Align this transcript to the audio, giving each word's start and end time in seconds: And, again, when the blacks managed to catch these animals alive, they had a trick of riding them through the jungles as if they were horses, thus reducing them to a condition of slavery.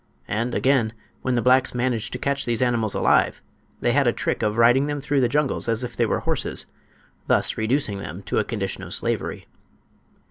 And, 0.27 0.55
again, 0.55 0.93
when 1.21 1.35
the 1.35 1.43
blacks 1.43 1.75
managed 1.75 2.11
to 2.13 2.17
catch 2.17 2.43
these 2.43 2.63
animals 2.63 2.95
alive, 2.95 3.39
they 3.81 3.91
had 3.91 4.07
a 4.07 4.11
trick 4.11 4.41
of 4.41 4.57
riding 4.57 4.87
them 4.87 4.99
through 4.99 5.21
the 5.21 5.29
jungles 5.29 5.69
as 5.69 5.83
if 5.83 5.95
they 5.95 6.07
were 6.07 6.21
horses, 6.21 6.65
thus 7.27 7.55
reducing 7.55 7.99
them 7.99 8.23
to 8.23 8.39
a 8.39 8.43
condition 8.43 8.81
of 8.83 8.95
slavery. 8.95 9.45